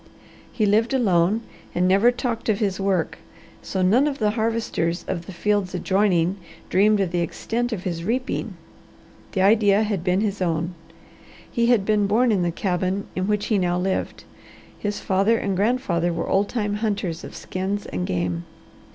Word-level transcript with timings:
He 0.51 0.65
lived 0.65 0.95
alone, 0.95 1.41
and 1.75 1.87
never 1.87 2.09
talked 2.11 2.49
of 2.49 2.57
his 2.57 2.79
work; 2.79 3.19
so 3.61 3.83
none 3.83 4.07
of 4.07 4.17
the 4.17 4.31
harvesters 4.31 5.05
of 5.07 5.27
the 5.27 5.31
fields 5.31 5.75
adjoining 5.75 6.37
dreamed 6.71 6.99
of 7.01 7.11
the 7.11 7.19
extent 7.19 7.71
of 7.71 7.83
his 7.83 8.03
reaping. 8.03 8.55
The 9.33 9.43
idea 9.43 9.83
had 9.83 10.03
been 10.03 10.21
his 10.21 10.41
own. 10.41 10.73
He 11.51 11.67
had 11.67 11.85
been 11.85 12.07
born 12.07 12.31
in 12.31 12.41
the 12.41 12.49
cabin 12.51 13.05
in 13.15 13.27
which 13.27 13.45
he 13.45 13.59
now 13.59 13.77
lived. 13.77 14.23
His 14.75 14.99
father 14.99 15.37
and 15.37 15.55
grandfather 15.55 16.11
were 16.11 16.27
old 16.27 16.49
time 16.49 16.77
hunters 16.77 17.23
of 17.23 17.35
skins 17.35 17.85
and 17.85 18.07
game. 18.07 18.45